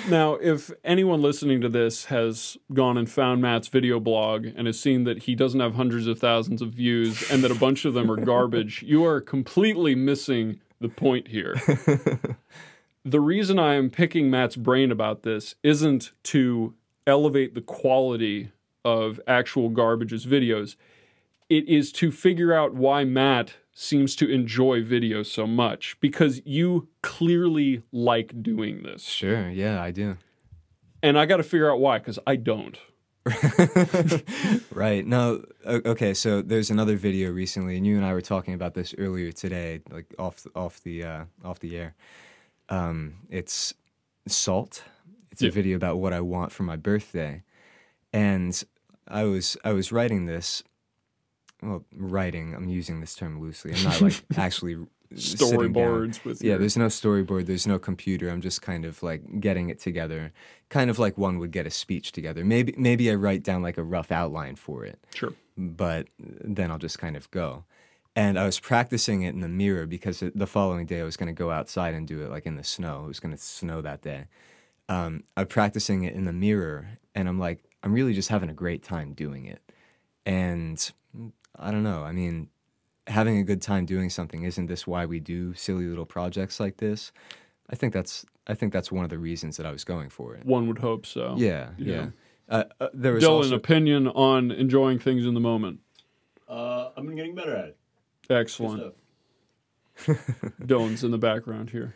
now, 0.10 0.34
if 0.34 0.70
anyone 0.84 1.20
listening 1.20 1.60
to 1.60 1.68
this 1.68 2.06
has 2.06 2.56
gone 2.72 2.96
and 2.96 3.08
found 3.10 3.42
Matt's 3.42 3.68
video 3.68 4.00
blog 4.00 4.46
and 4.46 4.66
has 4.66 4.80
seen 4.80 5.04
that 5.04 5.24
he 5.24 5.34
doesn't 5.34 5.60
have 5.60 5.74
hundreds 5.74 6.06
of 6.06 6.18
thousands 6.18 6.62
of 6.62 6.70
views 6.70 7.30
and 7.30 7.44
that 7.44 7.50
a 7.50 7.54
bunch 7.56 7.84
of 7.84 7.94
them 7.94 8.10
are 8.10 8.16
garbage, 8.16 8.82
you 8.82 9.04
are 9.04 9.20
completely 9.20 9.94
missing 9.94 10.60
the 10.80 10.88
point 10.88 11.28
here. 11.28 11.56
the 13.04 13.20
reason 13.20 13.58
I 13.58 13.74
am 13.74 13.90
picking 13.90 14.30
Matt's 14.30 14.56
brain 14.56 14.90
about 14.90 15.22
this 15.22 15.54
isn't 15.62 16.12
to 16.24 16.74
elevate 17.06 17.54
the 17.54 17.60
quality 17.60 18.50
of 18.84 19.20
actual 19.26 19.68
garbage's 19.68 20.26
videos. 20.26 20.76
It 21.48 21.68
is 21.68 21.92
to 21.92 22.10
figure 22.10 22.52
out 22.52 22.74
why 22.74 23.04
Matt 23.04 23.54
seems 23.72 24.14
to 24.16 24.28
enjoy 24.28 24.82
video 24.82 25.22
so 25.22 25.46
much 25.46 25.96
because 26.00 26.42
you 26.44 26.88
clearly 27.02 27.82
like 27.90 28.42
doing 28.42 28.82
this. 28.82 29.02
Sure, 29.02 29.48
yeah, 29.48 29.82
I 29.82 29.90
do. 29.90 30.16
And 31.02 31.18
I 31.18 31.26
got 31.26 31.38
to 31.38 31.42
figure 31.42 31.70
out 31.70 31.80
why 31.80 31.98
because 31.98 32.18
I 32.26 32.36
don't. 32.36 32.78
right. 34.72 35.06
No. 35.06 35.44
Okay. 35.64 36.12
So 36.12 36.42
there's 36.42 36.70
another 36.70 36.96
video 36.96 37.30
recently, 37.30 37.76
and 37.76 37.86
you 37.86 37.96
and 37.96 38.04
I 38.04 38.12
were 38.12 38.20
talking 38.20 38.54
about 38.54 38.74
this 38.74 38.94
earlier 38.98 39.30
today, 39.30 39.80
like 39.90 40.12
off 40.18 40.44
off 40.56 40.82
the 40.82 41.04
uh, 41.04 41.24
off 41.44 41.60
the 41.60 41.76
air. 41.76 41.94
Um, 42.68 43.14
it's 43.30 43.74
salt. 44.26 44.82
It's 45.30 45.42
yeah. 45.42 45.48
a 45.48 45.52
video 45.52 45.76
about 45.76 45.98
what 45.98 46.12
I 46.12 46.20
want 46.20 46.50
for 46.50 46.64
my 46.64 46.76
birthday, 46.76 47.42
and 48.12 48.60
I 49.06 49.24
was 49.24 49.56
I 49.64 49.72
was 49.72 49.92
writing 49.92 50.26
this. 50.26 50.64
Well, 51.62 51.84
writing. 51.94 52.54
I'm 52.54 52.68
using 52.68 53.00
this 53.00 53.14
term 53.14 53.40
loosely. 53.40 53.72
I'm 53.74 53.84
not 53.84 54.00
like 54.00 54.22
actually. 54.36 54.76
Storyboards 55.14 56.24
with 56.24 56.42
yeah. 56.42 56.50
your- 56.52 56.58
There's 56.58 56.76
no 56.76 56.86
storyboard. 56.86 57.46
There's 57.46 57.66
no 57.66 57.78
computer. 57.78 58.28
I'm 58.30 58.40
just 58.40 58.62
kind 58.62 58.84
of 58.84 59.02
like 59.02 59.40
getting 59.40 59.68
it 59.68 59.78
together, 59.78 60.32
kind 60.70 60.88
of 60.90 60.98
like 60.98 61.18
one 61.18 61.38
would 61.38 61.50
get 61.50 61.66
a 61.66 61.70
speech 61.70 62.12
together. 62.12 62.44
Maybe 62.44 62.74
maybe 62.78 63.10
I 63.10 63.14
write 63.14 63.42
down 63.42 63.62
like 63.62 63.76
a 63.78 63.82
rough 63.82 64.10
outline 64.10 64.56
for 64.56 64.84
it, 64.84 64.98
Sure. 65.14 65.34
but 65.56 66.08
then 66.18 66.70
I'll 66.70 66.78
just 66.78 66.98
kind 66.98 67.16
of 67.16 67.30
go. 67.30 67.64
And 68.16 68.38
I 68.38 68.44
was 68.44 68.58
practicing 68.60 69.22
it 69.22 69.34
in 69.34 69.40
the 69.40 69.48
mirror 69.48 69.86
because 69.86 70.22
the 70.34 70.46
following 70.46 70.86
day 70.86 71.00
I 71.00 71.04
was 71.04 71.16
going 71.16 71.28
to 71.34 71.38
go 71.38 71.50
outside 71.50 71.94
and 71.94 72.06
do 72.06 72.22
it 72.22 72.30
like 72.30 72.46
in 72.46 72.56
the 72.56 72.64
snow. 72.64 73.04
It 73.04 73.08
was 73.08 73.20
going 73.20 73.32
to 73.34 73.40
snow 73.42 73.80
that 73.82 74.02
day. 74.02 74.24
Um, 74.88 75.24
I'm 75.36 75.46
practicing 75.46 76.04
it 76.04 76.14
in 76.14 76.24
the 76.24 76.32
mirror, 76.32 76.88
and 77.14 77.28
I'm 77.28 77.38
like, 77.38 77.62
I'm 77.82 77.92
really 77.92 78.12
just 78.14 78.28
having 78.28 78.48
a 78.50 78.54
great 78.54 78.82
time 78.82 79.12
doing 79.14 79.46
it. 79.46 79.60
And 80.26 80.90
I 81.58 81.70
don't 81.70 81.82
know. 81.82 82.02
I 82.02 82.12
mean, 82.12 82.48
having 83.06 83.38
a 83.38 83.42
good 83.42 83.62
time 83.62 83.86
doing 83.86 84.10
something 84.10 84.44
isn't 84.44 84.66
this 84.66 84.86
why 84.86 85.06
we 85.06 85.20
do 85.20 85.54
silly 85.54 85.86
little 85.86 86.06
projects 86.06 86.60
like 86.60 86.78
this? 86.78 87.12
I 87.70 87.76
think 87.76 87.92
that's 87.92 88.24
I 88.46 88.54
think 88.54 88.72
that's 88.72 88.90
one 88.90 89.04
of 89.04 89.10
the 89.10 89.18
reasons 89.18 89.56
that 89.56 89.66
I 89.66 89.72
was 89.72 89.84
going 89.84 90.08
for 90.10 90.34
it. 90.34 90.44
One 90.44 90.66
would 90.68 90.78
hope 90.78 91.06
so. 91.06 91.34
Yeah, 91.38 91.70
yeah. 91.78 91.94
Yeah. 91.94 92.06
Uh, 92.48 92.64
uh, 92.80 92.88
there 92.92 93.12
was 93.12 93.24
Dylan, 93.24 93.30
also 93.30 93.54
opinion 93.54 94.08
on 94.08 94.50
enjoying 94.50 94.98
things 94.98 95.26
in 95.26 95.34
the 95.34 95.40
moment. 95.40 95.80
Uh, 96.48 96.90
I've 96.96 97.04
been 97.06 97.16
getting 97.16 97.34
better 97.34 97.56
at 97.56 97.64
it. 97.66 97.78
Excellent. 98.28 98.94
Stuff. 99.96 100.18
Dylan's 100.62 101.04
in 101.04 101.12
the 101.12 101.18
background 101.18 101.70
here. 101.70 101.94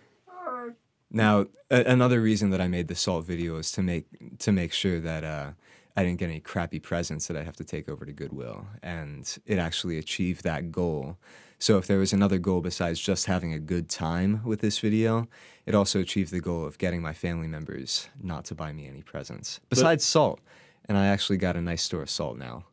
Now, 1.11 1.47
a- 1.71 1.85
another 1.85 2.21
reason 2.21 2.51
that 2.51 2.61
I 2.61 2.69
made 2.69 2.89
the 2.89 2.95
salt 2.95 3.25
video 3.27 3.57
is 3.57 3.71
to 3.73 3.83
make 3.83 4.07
to 4.39 4.53
make 4.53 4.73
sure 4.73 5.01
that 5.01 5.25
uh, 5.25 5.51
I 5.97 6.03
didn't 6.05 6.19
get 6.19 6.29
any 6.29 6.41
crappy 6.41 6.79
presents 6.79 7.27
that 7.29 7.37
I 7.37 7.43
have 7.43 7.57
to 7.57 7.65
take 7.65 7.89
over 7.89 8.05
to 8.05 8.13
Goodwill, 8.13 8.67
and 8.83 9.39
it 9.47 9.59
actually 9.59 9.99
achieved 9.99 10.45
that 10.45 10.71
goal. 10.71 11.17
So, 11.59 11.79
if 11.79 11.87
there 11.87 11.99
was 11.99 12.13
another 12.13 12.39
goal 12.39 12.61
besides 12.61 13.01
just 13.01 13.25
having 13.27 13.55
a 13.55 13.59
good 13.59 13.89
time 13.89 14.43
with 14.45 14.61
this 14.61 14.79
video, 14.79 15.27
it 15.65 15.75
also 15.75 16.01
achieved 16.01 16.31
the 16.31 16.41
goal 16.41 16.67
of 16.67 16.77
getting 16.77 17.01
my 17.01 17.15
family 17.15 17.49
members 17.49 18.09
not 18.23 18.45
to 18.47 18.55
buy 18.55 18.73
me 18.73 18.87
any 18.87 19.03
presents 19.03 19.61
besides 19.71 20.05
salt. 20.05 20.41
And 20.89 20.99
I 20.99 21.07
actually 21.07 21.39
got 21.39 21.57
a 21.57 21.63
nice 21.63 21.83
store 21.83 22.03
of 22.03 22.11
salt 22.11 22.37
now. 22.37 22.65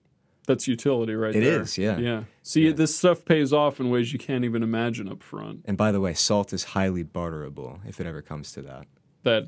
That's 0.46 0.68
utility 0.68 1.16
right 1.16 1.34
It 1.34 1.40
there. 1.40 1.62
is, 1.62 1.78
yeah. 1.78 1.98
Yeah. 1.98 2.24
See, 2.42 2.72
this 2.74 2.96
stuff 2.96 3.24
pays 3.24 3.54
off 3.54 3.80
in 3.80 3.90
ways 3.90 4.12
you 4.12 4.20
can't 4.20 4.44
even 4.44 4.62
imagine 4.62 5.08
up 5.08 5.24
front. 5.24 5.62
And 5.66 5.78
by 5.78 5.94
the 5.94 6.02
way, 6.02 6.14
salt 6.14 6.52
is 6.52 6.66
highly 6.66 7.04
barterable 7.04 7.80
if 7.88 8.02
it 8.02 8.06
ever 8.06 8.22
comes 8.22 8.52
to 8.52 8.62
that. 8.64 8.86
That 9.24 9.48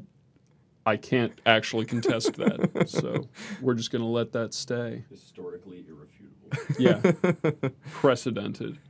I 0.86 0.98
can't 0.98 1.39
actually 1.46 1.86
contest 1.86 2.34
that. 2.36 2.86
so 2.88 3.27
we're 3.62 3.74
just 3.74 3.92
going 3.92 4.04
to 4.04 4.08
let 4.08 4.32
that 4.34 4.54
stay. 4.54 5.04
Historically 5.10 5.84
irrefutable. 5.88 6.15
Yeah. 6.77 7.70
Precedented. 7.92 8.77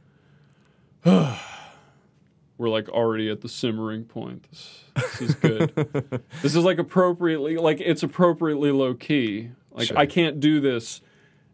We're 2.58 2.70
like 2.70 2.88
already 2.90 3.30
at 3.30 3.42
the 3.42 3.50
simmering 3.50 4.06
point. 4.06 4.48
This, 4.50 4.84
this 4.96 5.22
is 5.22 5.36
good. 5.36 5.76
this 6.42 6.56
is 6.56 6.64
like 6.64 6.78
appropriately, 6.78 7.58
like 7.58 7.82
it's 7.82 8.02
appropriately 8.04 8.72
low 8.72 8.94
key. 8.94 9.50
Like 9.72 9.88
Sure. 9.88 9.98
I 9.98 10.06
can't 10.06 10.40
do 10.40 10.62
this. 10.62 11.02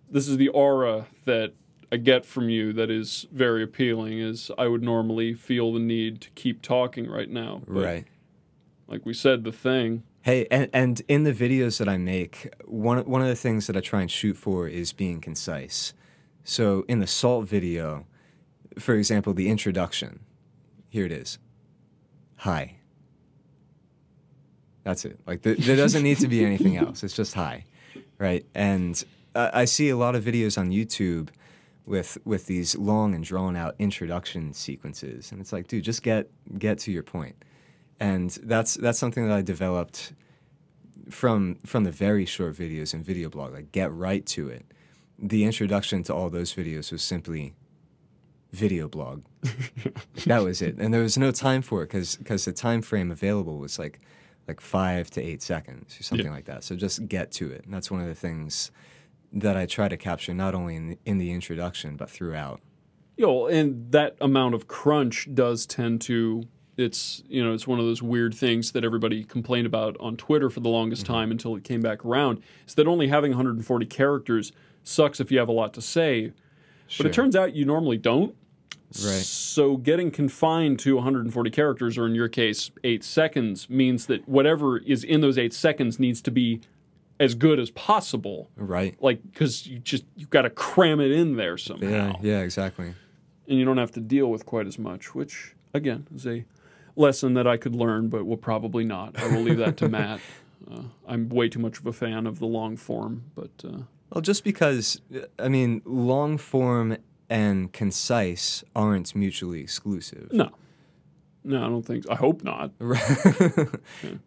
This 0.09 0.27
is 0.27 0.37
the 0.37 0.49
aura 0.49 1.07
that 1.25 1.53
I 1.91 1.97
get 1.97 2.25
from 2.25 2.49
you 2.49 2.71
that 2.73 2.91
is 2.91 3.25
very 3.31 3.63
appealing. 3.63 4.19
Is 4.19 4.51
I 4.57 4.67
would 4.67 4.83
normally 4.83 5.33
feel 5.33 5.73
the 5.73 5.79
need 5.79 6.21
to 6.21 6.29
keep 6.31 6.61
talking 6.61 7.09
right 7.09 7.29
now. 7.29 7.63
But 7.67 7.83
right. 7.83 8.05
Like 8.87 9.05
we 9.05 9.13
said, 9.13 9.43
the 9.43 9.51
thing. 9.51 10.03
Hey, 10.23 10.45
and, 10.51 10.69
and 10.71 11.01
in 11.07 11.23
the 11.23 11.33
videos 11.33 11.79
that 11.79 11.89
I 11.89 11.97
make, 11.97 12.53
one 12.65 12.99
one 13.05 13.21
of 13.21 13.27
the 13.27 13.35
things 13.35 13.65
that 13.67 13.75
I 13.75 13.79
try 13.79 14.01
and 14.01 14.11
shoot 14.11 14.37
for 14.37 14.67
is 14.67 14.93
being 14.93 15.19
concise. 15.19 15.93
So 16.43 16.85
in 16.87 16.99
the 16.99 17.07
salt 17.07 17.47
video, 17.47 18.05
for 18.77 18.95
example, 18.95 19.33
the 19.33 19.49
introduction, 19.49 20.19
here 20.89 21.05
it 21.05 21.11
is. 21.11 21.39
Hi. 22.37 22.77
That's 24.83 25.05
it. 25.05 25.19
Like 25.25 25.41
there, 25.41 25.55
there 25.55 25.75
doesn't 25.75 26.03
need 26.03 26.17
to 26.19 26.27
be 26.27 26.45
anything 26.45 26.77
else. 26.85 27.03
It's 27.03 27.15
just 27.15 27.33
hi, 27.33 27.65
right? 28.19 28.45
And 28.53 29.03
I 29.35 29.61
I 29.61 29.65
see 29.65 29.89
a 29.89 29.97
lot 29.97 30.15
of 30.15 30.23
videos 30.23 30.55
on 30.55 30.69
YouTube 30.69 31.29
with 31.87 32.19
with 32.25 32.45
these 32.45 32.75
long 32.77 33.15
and 33.15 33.23
drawn 33.23 33.55
out 33.55 33.75
introduction 33.79 34.53
sequences, 34.53 35.31
and 35.31 35.41
it's 35.41 35.51
like, 35.51 35.67
dude, 35.67 35.83
just 35.83 36.03
get 36.03 36.29
get 36.59 36.77
to 36.79 36.91
your 36.91 37.03
point. 37.03 37.43
And 38.01 38.31
that's 38.43 38.73
that's 38.75 38.97
something 38.99 39.27
that 39.27 39.33
I 39.37 39.41
developed 39.43 40.13
from 41.09 41.59
from 41.65 41.83
the 41.83 41.91
very 41.91 42.25
short 42.25 42.55
videos 42.55 42.93
and 42.95 43.05
video 43.05 43.29
blog. 43.29 43.53
Like 43.53 43.71
get 43.71 43.91
right 43.93 44.25
to 44.27 44.49
it. 44.49 44.65
The 45.19 45.43
introduction 45.45 46.01
to 46.03 46.13
all 46.13 46.29
those 46.31 46.51
videos 46.53 46.91
was 46.91 47.03
simply 47.03 47.53
video 48.51 48.87
blog. 48.87 49.23
that 50.25 50.41
was 50.43 50.61
it, 50.63 50.77
and 50.79 50.91
there 50.93 51.01
was 51.03 51.15
no 51.17 51.31
time 51.31 51.61
for 51.61 51.83
it 51.83 51.89
because 51.89 52.15
because 52.15 52.45
the 52.45 52.53
time 52.53 52.81
frame 52.81 53.11
available 53.11 53.59
was 53.59 53.77
like 53.77 53.99
like 54.47 54.59
five 54.59 55.11
to 55.11 55.21
eight 55.21 55.43
seconds 55.43 55.99
or 55.99 56.03
something 56.03 56.25
Yeah. 56.25 56.33
like 56.33 56.45
that. 56.45 56.63
So 56.63 56.75
just 56.75 57.07
get 57.07 57.31
to 57.33 57.51
it, 57.51 57.65
and 57.65 57.73
that's 57.73 57.91
one 57.91 58.01
of 58.01 58.07
the 58.07 58.15
things 58.15 58.71
that 59.31 59.55
I 59.55 59.65
try 59.67 59.87
to 59.87 59.95
capture 59.95 60.33
not 60.33 60.55
only 60.55 60.75
in 60.75 60.87
the, 60.89 60.97
in 61.05 61.17
the 61.19 61.31
introduction 61.31 61.95
but 61.97 62.09
throughout. 62.09 62.59
know, 63.17 63.45
and 63.47 63.91
that 63.91 64.17
amount 64.19 64.55
of 64.55 64.67
crunch 64.67 65.27
does 65.33 65.65
tend 65.67 66.01
to 66.01 66.43
it's 66.77 67.23
you 67.27 67.43
know 67.43 67.53
it's 67.53 67.67
one 67.67 67.79
of 67.79 67.85
those 67.85 68.01
weird 68.01 68.33
things 68.33 68.71
that 68.71 68.83
everybody 68.85 69.23
complained 69.23 69.67
about 69.67 69.95
on 69.99 70.15
Twitter 70.17 70.49
for 70.49 70.59
the 70.61 70.69
longest 70.69 71.03
Mm-hmm. 71.03 71.13
time 71.13 71.31
until 71.31 71.55
it 71.55 71.63
came 71.63 71.81
back 71.81 72.05
around 72.05 72.41
is 72.67 72.75
that 72.75 72.87
only 72.87 73.07
having 73.07 73.31
140 73.31 73.85
characters 73.87 74.51
sucks 74.83 75.19
if 75.19 75.31
you 75.31 75.37
have 75.39 75.49
a 75.49 75.51
lot 75.53 75.73
to 75.73 75.81
say 75.81 76.31
but 76.97 77.05
it 77.05 77.13
turns 77.13 77.35
out 77.35 77.55
you 77.55 77.65
normally 77.65 77.97
don't 77.97 78.35
Right. 79.05 79.21
so 79.21 79.77
getting 79.77 80.11
confined 80.11 80.77
to 80.79 80.95
140 80.95 81.49
characters 81.51 81.97
or 81.97 82.05
in 82.07 82.13
your 82.15 82.27
case 82.27 82.71
8 82.83 83.03
seconds 83.05 83.69
means 83.69 84.07
that 84.07 84.27
whatever 84.27 84.79
is 84.79 85.03
in 85.05 85.21
those 85.21 85.37
8 85.37 85.53
seconds 85.53 85.97
needs 85.99 86.21
to 86.23 86.31
be 86.31 86.59
as 87.19 87.33
good 87.35 87.57
as 87.59 87.69
possible 87.71 88.49
Right. 88.57 88.95
like 89.01 89.33
cuz 89.33 89.65
you 89.67 89.79
just 89.79 90.03
you've 90.17 90.29
got 90.29 90.41
to 90.41 90.49
cram 90.49 90.99
it 90.99 91.11
in 91.11 91.35
there 91.37 91.57
somehow 91.57 91.89
Yeah. 91.89 92.13
Yeah. 92.21 92.39
Exactly. 92.41 92.93
and 93.47 93.57
you 93.59 93.63
don't 93.65 93.77
have 93.77 93.91
to 93.93 94.01
deal 94.01 94.29
with 94.31 94.45
quite 94.45 94.67
as 94.67 94.77
much, 94.79 95.13
which 95.15 95.53
again 95.73 96.07
is 96.13 96.25
a 96.27 96.43
lesson 96.95 97.33
that 97.35 97.47
I 97.47 97.57
could 97.57 97.75
learn, 97.75 98.09
but 98.09 98.25
will 98.25 98.37
probably 98.37 98.83
not. 98.83 99.19
I 99.19 99.27
will 99.27 99.41
leave 99.41 99.57
that 99.57 99.77
to 99.77 99.89
Matt. 99.97 100.19
Uh, 100.69 100.83
I'm 101.07 101.29
way 101.29 101.49
too 101.49 101.59
much 101.59 101.79
of 101.79 101.85
a 101.87 101.93
fan 101.93 102.27
of 102.27 102.39
the 102.39 102.45
long 102.45 102.77
form, 102.77 103.23
but 103.35 103.49
uh, 103.65 103.79
Well, 104.13 104.21
just 104.21 104.43
because 104.43 105.01
I 105.39 105.49
mean, 105.49 105.81
long 105.85 106.37
form 106.37 106.97
and 107.29 107.71
concise 107.71 108.63
aren't 108.75 109.15
mutually 109.15 109.61
exclusive. 109.61 110.31
no, 110.31 110.49
no, 111.43 111.65
I 111.65 111.69
don't 111.69 111.83
think. 111.85 112.03
So. 112.03 112.11
I 112.11 112.15
hope 112.15 112.43
not. 112.43 112.71
Right. 112.79 114.19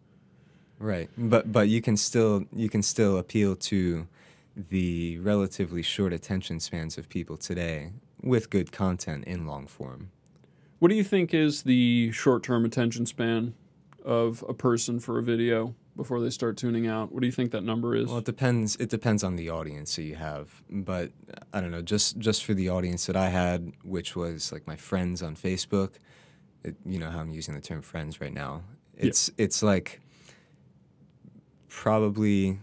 right. 0.79 1.09
But 1.17 1.51
but 1.51 1.69
you 1.69 1.81
can 1.81 1.97
still 1.97 2.45
you 2.53 2.69
can 2.69 2.81
still 2.83 3.17
appeal 3.17 3.55
to 3.55 4.07
the 4.55 5.19
relatively 5.19 5.81
short 5.81 6.13
attention 6.13 6.59
spans 6.59 6.97
of 6.97 7.09
people 7.09 7.37
today 7.37 7.91
with 8.21 8.49
good 8.49 8.71
content 8.71 9.23
in 9.25 9.45
long 9.45 9.67
form. 9.67 10.11
What 10.79 10.89
do 10.89 10.95
you 10.95 11.03
think 11.03 11.33
is 11.33 11.63
the 11.63 12.11
short-term 12.11 12.65
attention 12.65 13.05
span 13.05 13.53
of 14.03 14.43
a 14.47 14.53
person 14.53 14.99
for 14.99 15.17
a 15.17 15.23
video 15.23 15.73
before 15.95 16.19
they 16.19 16.29
start 16.29 16.57
tuning 16.57 16.85
out? 16.85 17.11
What 17.11 17.21
do 17.21 17.27
you 17.27 17.31
think 17.31 17.51
that 17.51 17.63
number 17.63 17.95
is? 17.95 18.07
Well, 18.07 18.17
it 18.17 18.25
depends. 18.25 18.75
It 18.75 18.89
depends 18.89 19.23
on 19.23 19.35
the 19.35 19.49
audience 19.49 19.95
that 19.95 20.03
you 20.03 20.15
have, 20.15 20.63
but 20.69 21.11
I 21.53 21.61
don't 21.61 21.71
know. 21.71 21.81
Just 21.81 22.17
just 22.19 22.43
for 22.43 22.53
the 22.53 22.69
audience 22.69 23.05
that 23.05 23.15
I 23.15 23.29
had, 23.29 23.71
which 23.83 24.15
was 24.15 24.51
like 24.51 24.67
my 24.67 24.75
friends 24.75 25.23
on 25.23 25.35
Facebook. 25.35 25.93
It, 26.63 26.75
you 26.85 26.99
know 26.99 27.09
how 27.09 27.19
I'm 27.19 27.31
using 27.31 27.55
the 27.55 27.61
term 27.61 27.81
friends 27.81 28.19
right 28.19 28.33
now. 28.33 28.63
It's 28.97 29.31
it's 29.37 29.63
like 29.63 30.01
probably 31.69 32.59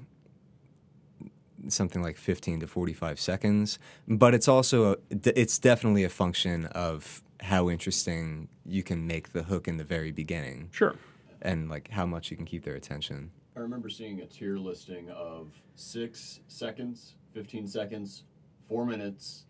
something 1.69 2.03
like 2.03 2.17
15 2.17 2.61
to 2.61 2.67
45 2.67 3.21
seconds, 3.21 3.79
but 4.09 4.35
it's 4.35 4.49
also 4.49 4.93
a, 4.93 4.97
it's 5.11 5.59
definitely 5.59 6.05
a 6.05 6.09
function 6.09 6.67
of 6.67 7.23
how 7.41 7.69
interesting 7.71 8.49
you 8.65 8.83
can 8.83 9.07
make 9.07 9.33
the 9.33 9.43
hook 9.45 9.67
in 9.69 9.77
the 9.77 9.85
very 9.85 10.13
beginning 10.13 10.69
sure. 10.73 10.95
and 11.41 11.69
like 11.69 11.91
how 11.91 12.07
much 12.07 12.31
you 12.31 12.37
can 12.37 12.47
keep 12.47 12.65
their 12.65 12.75
attention. 12.77 13.31
I 13.57 13.61
remember 13.61 13.89
seeing 13.89 14.21
a 14.21 14.27
tier 14.27 14.57
listing 14.57 15.11
of 15.11 15.53
six 15.75 16.41
seconds, 16.49 17.15
15 17.35 17.67
seconds, 17.67 18.25
four 18.69 18.87
minutes, 18.87 19.45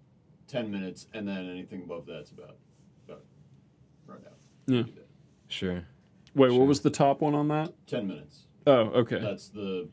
10 0.48 0.70
minutes, 0.70 1.06
and 1.14 1.26
then 1.28 1.48
anything 1.48 1.82
above 1.82 2.06
that's 2.06 2.30
about, 2.30 2.56
about 3.06 3.22
right 4.06 4.18
out. 4.26 4.38
Yeah. 4.66 4.82
Sure. 5.48 5.84
Wait, 6.34 6.48
Sure. 6.48 6.58
what 6.58 6.66
was 6.66 6.80
the 6.80 6.90
top 6.90 7.20
one 7.20 7.34
on 7.34 7.48
that? 7.48 7.72
10 7.86 8.06
minutes. 8.08 8.44
Oh, 8.66 8.72
okay. 9.02 9.18
That's 9.18 9.48
the, 9.48 9.88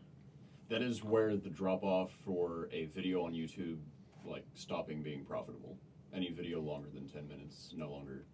that 0.70 0.82
is 0.82 1.04
where 1.04 1.36
the 1.36 1.50
drop 1.50 1.84
off 1.84 2.12
for 2.24 2.70
a 2.72 2.86
video 2.86 3.26
on 3.26 3.34
YouTube, 3.34 3.80
like 4.26 4.46
stopping 4.54 5.02
being 5.02 5.26
profitable. 5.26 5.78
Any 6.14 6.32
video 6.32 6.60
longer 6.62 6.88
than 6.94 7.08
10 7.08 7.28
minutes, 7.28 7.74
no 7.76 7.90
longer. 7.90 8.26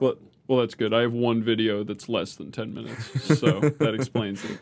Well, 0.00 0.14
well, 0.46 0.60
that's 0.60 0.74
good. 0.74 0.94
I 0.94 1.00
have 1.00 1.12
one 1.12 1.42
video 1.42 1.82
that's 1.84 2.08
less 2.08 2.36
than 2.36 2.52
10 2.52 2.72
minutes, 2.72 3.38
so 3.38 3.60
that 3.60 3.94
explains 3.94 4.44
it. 4.44 4.58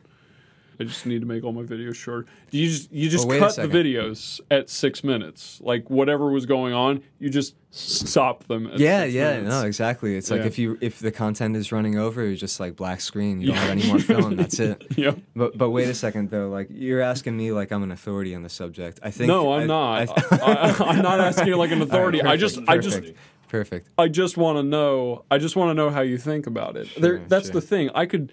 I 0.78 0.85
just 0.85 1.06
need 1.06 1.21
to 1.21 1.26
make 1.26 1.45
all 1.45 1.52
my 1.52 1.62
videos 1.62 1.95
short. 1.95 2.26
You 2.50 2.68
just 2.68 2.92
you 2.92 3.09
just 3.09 3.26
Well, 3.26 3.38
cut 3.38 3.56
the 3.56 3.62
videos 3.68 4.40
at 4.50 4.68
six 4.71 5.02
minutes. 5.02 5.61
Like 5.62 5.88
whatever 5.90 6.30
was 6.30 6.47
going 6.47 6.73
on, 6.75 7.02
you 7.18 7.30
just 7.30 7.54
stop 7.71 8.45
them. 8.49 8.66
At 8.66 8.78
Yeah, 8.78 9.04
yeah, 9.04 9.35
minutes. 9.37 9.49
no, 9.50 9.64
exactly. 9.66 10.16
It's 10.16 10.30
like 10.30 10.42
if 10.42 10.59
you 10.59 10.78
if 10.80 10.99
the 11.00 11.11
content 11.12 11.56
is 11.56 11.73
running 11.73 11.99
over, 11.99 12.25
you're 12.25 12.37
just 12.37 12.61
like 12.61 12.76
black 12.76 13.00
screen. 13.00 13.40
You 13.40 13.49
don't 13.49 13.56
have 13.56 13.71
any 13.71 13.87
more 13.87 13.99
film. 13.99 14.37
That's 14.37 14.59
it. 14.61 14.85
Yeah. 14.97 15.12
But 15.35 15.56
but 15.56 15.71
wait 15.71 15.88
a 15.88 15.95
second 15.95 16.30
though. 16.30 16.49
Like 16.49 16.68
you're 16.71 17.00
asking 17.00 17.37
me 17.37 17.52
like 17.52 17.71
I'm 17.73 17.83
an 17.83 17.92
authority 17.92 18.35
on 18.35 18.42
the 18.42 18.49
subject. 18.49 19.00
I 19.02 19.11
think 19.11 19.28
No, 19.28 19.52
I'm 19.52 19.62
I- 19.62 19.66
not. 19.66 20.33
I- 20.42 20.90
am 20.97 21.02
not 21.02 21.21
asking 21.21 21.49
you 21.49 21.56
like 21.56 21.71
an 21.71 21.83
authority. 21.87 22.23
I 22.23 22.37
just, 22.37 22.59
I 22.68 22.78
just, 22.78 22.99
perfect. 22.99 23.18
Perfect. 23.49 23.88
I 23.97 24.09
just 24.09 24.37
want 24.37 24.59
to 24.59 24.62
know. 24.62 25.25
I 25.30 25.38
just 25.38 25.54
want 25.56 25.71
to 25.71 25.75
know 25.75 25.88
how 25.90 26.00
you 26.00 26.18
think 26.18 26.47
about 26.47 26.76
it. 26.76 26.88
there, 26.99 27.18
that's 27.28 27.47
sure. 27.47 27.54
the 27.54 27.61
thing. 27.61 27.90
I 27.95 28.04
could. 28.06 28.33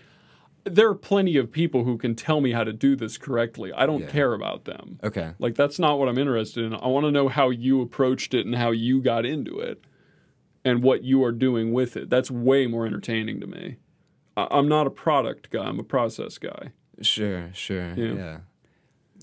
There 0.66 0.88
are 0.90 0.96
plenty 0.96 1.36
of 1.38 1.52
people 1.52 1.84
who 1.84 1.98
can 1.98 2.16
tell 2.16 2.40
me 2.40 2.52
how 2.54 2.64
to 2.64 2.72
do 2.72 2.96
this 2.96 3.18
correctly. 3.18 3.74
I 3.74 3.86
don't 3.86 4.02
Yeah. 4.02 4.08
care 4.12 4.34
about 4.34 4.64
them. 4.66 5.00
Okay. 5.04 5.34
Like 5.40 5.56
that's 5.56 5.78
not 5.78 6.00
what 6.00 6.08
I'm 6.08 6.18
interested 6.18 6.64
in. 6.64 6.74
I 6.74 6.88
want 6.88 7.06
to 7.06 7.12
know 7.12 7.28
how 7.28 7.50
you 7.50 7.82
approached 7.82 8.34
it 8.34 8.46
and 8.46 8.56
how 8.56 8.72
you 8.72 9.02
got 9.02 9.26
into 9.26 9.60
it, 9.60 9.84
and 10.64 10.82
what 10.82 11.04
you 11.04 11.22
are 11.26 11.34
doing 11.34 11.74
with 11.74 11.98
it. 11.98 12.10
That's 12.10 12.32
way 12.32 12.68
more 12.68 12.86
entertaining 12.86 13.42
to 13.42 13.48
me. 13.48 13.76
I, 14.38 14.48
I'm 14.52 14.70
not 14.70 14.88
a 14.88 14.92
product 14.92 15.50
guy. 15.50 15.66
I'm 15.66 15.80
a 15.80 15.84
process 15.84 16.38
guy. 16.38 16.72
Sure, 17.02 17.50
sure. 17.54 17.94
Yeah. 17.96 18.14
Yeah. 18.14 18.38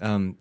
Um 0.02 0.37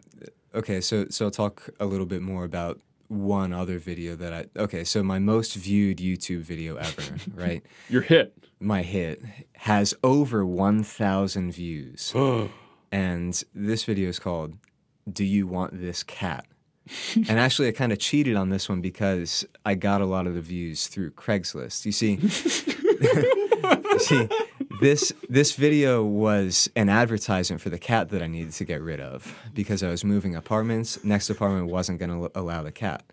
okay, 0.53 0.81
so 0.81 1.05
so 1.09 1.25
I'll 1.25 1.31
talk 1.31 1.69
a 1.79 1.85
little 1.85 2.05
bit 2.05 2.21
more 2.21 2.43
about 2.43 2.81
one 3.09 3.51
other 3.51 3.77
video 3.79 4.15
that 4.15 4.33
I 4.33 4.45
Okay, 4.57 4.83
so 4.83 5.03
my 5.03 5.19
most 5.19 5.55
viewed 5.55 5.97
YouTube 5.97 6.41
video 6.41 6.75
ever, 6.77 7.01
right? 7.33 7.63
You're 7.89 8.03
hit. 8.03 8.33
My 8.59 8.81
hit 8.83 9.21
has 9.53 9.93
over 10.03 10.45
1000 10.45 11.51
views. 11.51 12.13
Oh. 12.15 12.49
and 12.91 13.43
this 13.53 13.83
video 13.83 14.09
is 14.09 14.19
called 14.19 14.55
Do 15.11 15.23
You 15.25 15.45
Want 15.47 15.79
This 15.79 16.03
Cat? 16.03 16.45
and 17.15 17.39
actually 17.39 17.67
I 17.67 17.71
kind 17.71 17.91
of 17.91 17.99
cheated 17.99 18.35
on 18.35 18.49
this 18.49 18.67
one 18.67 18.81
because 18.81 19.45
I 19.65 19.75
got 19.75 20.01
a 20.01 20.05
lot 20.05 20.25
of 20.25 20.33
the 20.33 20.41
views 20.41 20.87
through 20.87 21.11
Craigslist. 21.11 21.85
You 21.85 21.91
see, 21.91 22.13
you 23.91 23.99
see, 23.99 24.27
this 24.79 25.13
this 25.29 25.53
video 25.55 26.03
was 26.03 26.69
an 26.75 26.89
advertisement 26.89 27.61
for 27.61 27.69
the 27.69 27.79
cat 27.79 28.09
that 28.09 28.21
I 28.21 28.27
needed 28.27 28.53
to 28.53 28.65
get 28.65 28.81
rid 28.81 28.99
of 28.99 29.35
because 29.53 29.83
I 29.83 29.89
was 29.89 30.03
moving 30.03 30.35
apartments. 30.35 31.03
Next 31.03 31.29
apartment 31.29 31.67
wasn't 31.67 31.99
going 31.99 32.11
to 32.11 32.31
allow 32.39 32.63
the 32.63 32.71
cat, 32.71 33.03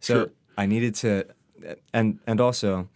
so 0.00 0.14
Sure. 0.14 0.30
I 0.56 0.66
needed 0.66 0.94
to, 0.96 1.26
and 1.92 2.18
and 2.26 2.40
also 2.40 2.88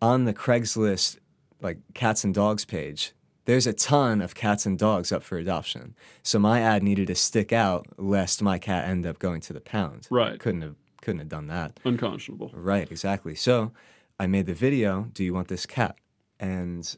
on 0.00 0.24
the 0.24 0.34
Craigslist 0.34 1.18
like 1.60 1.78
cats 1.94 2.24
and 2.24 2.34
dogs 2.34 2.64
page. 2.64 3.12
There's 3.46 3.66
a 3.66 3.72
ton 3.72 4.20
of 4.22 4.34
cats 4.34 4.66
and 4.66 4.76
dogs 4.76 5.12
up 5.12 5.22
for 5.22 5.38
adoption. 5.38 5.94
So 6.24 6.40
my 6.40 6.60
ad 6.60 6.82
needed 6.82 7.06
to 7.06 7.14
stick 7.14 7.52
out 7.52 7.86
lest 7.96 8.42
my 8.42 8.58
cat 8.58 8.88
end 8.88 9.06
up 9.06 9.20
going 9.20 9.40
to 9.42 9.52
the 9.52 9.60
pound. 9.60 10.08
Right. 10.10 10.38
Couldn't 10.38 10.62
have 10.62 10.74
couldn't 11.00 11.20
have 11.20 11.28
done 11.28 11.46
that. 11.46 11.78
Unconscionable. 11.84 12.50
Right, 12.52 12.90
exactly. 12.90 13.36
So 13.36 13.70
I 14.18 14.26
made 14.26 14.46
the 14.46 14.54
video, 14.54 15.08
Do 15.12 15.22
You 15.22 15.32
Want 15.32 15.46
This 15.46 15.64
Cat? 15.64 15.96
And 16.40 16.96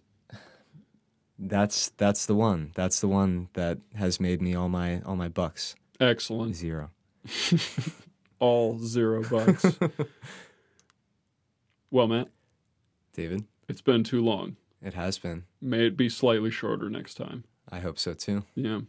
that's 1.38 1.90
that's 1.96 2.26
the 2.26 2.34
one. 2.34 2.72
That's 2.74 3.00
the 3.00 3.08
one 3.08 3.48
that 3.54 3.78
has 3.96 4.20
made 4.20 4.42
me 4.42 4.54
all 4.54 4.68
my 4.68 5.00
all 5.02 5.16
my 5.16 5.28
bucks. 5.28 5.74
Excellent. 6.00 6.54
Zero. 6.56 6.90
All 8.40 8.78
zero 8.78 9.24
bucks. 9.28 9.64
well, 11.90 12.06
Matt, 12.06 12.28
David, 13.12 13.42
it's 13.68 13.80
been 13.80 14.04
too 14.04 14.22
long. 14.22 14.54
it 14.80 14.94
has 14.94 15.18
been. 15.18 15.42
May 15.60 15.88
it 15.88 15.96
be 15.96 16.08
slightly 16.08 16.52
shorter 16.52 16.88
next 16.88 17.14
time. 17.14 17.42
I 17.68 17.80
hope 17.80 17.98
so 17.98 18.14
too. 18.14 18.44
Yeah. 18.54 18.82